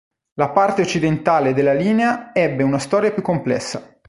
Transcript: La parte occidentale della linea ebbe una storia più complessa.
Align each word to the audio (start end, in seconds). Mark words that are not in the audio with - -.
La 0.33 0.49
parte 0.49 0.81
occidentale 0.81 1.53
della 1.53 1.73
linea 1.73 2.33
ebbe 2.33 2.63
una 2.63 2.79
storia 2.79 3.11
più 3.11 3.21
complessa. 3.21 3.95